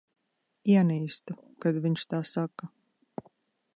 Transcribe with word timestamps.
Ienīstu, 0.75 1.35
kad 1.65 1.77
viņš 1.85 2.07
tā 2.15 2.23
saka. 2.31 2.71